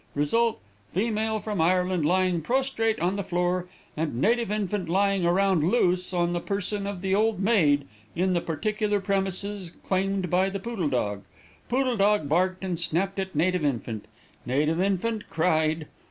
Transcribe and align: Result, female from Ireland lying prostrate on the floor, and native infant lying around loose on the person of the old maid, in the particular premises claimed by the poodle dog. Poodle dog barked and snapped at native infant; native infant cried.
Result, 0.15 0.59
female 0.95 1.39
from 1.39 1.61
Ireland 1.61 2.07
lying 2.07 2.41
prostrate 2.41 2.99
on 2.99 3.17
the 3.17 3.23
floor, 3.23 3.67
and 3.95 4.19
native 4.19 4.49
infant 4.49 4.89
lying 4.89 5.27
around 5.27 5.63
loose 5.69 6.11
on 6.11 6.33
the 6.33 6.39
person 6.39 6.87
of 6.87 7.01
the 7.01 7.13
old 7.13 7.39
maid, 7.39 7.85
in 8.15 8.33
the 8.33 8.41
particular 8.41 8.99
premises 8.99 9.71
claimed 9.85 10.31
by 10.31 10.49
the 10.49 10.59
poodle 10.59 10.89
dog. 10.89 11.21
Poodle 11.69 11.97
dog 11.97 12.27
barked 12.27 12.63
and 12.63 12.79
snapped 12.79 13.19
at 13.19 13.35
native 13.35 13.63
infant; 13.63 14.05
native 14.43 14.81
infant 14.81 15.29
cried. 15.29 15.85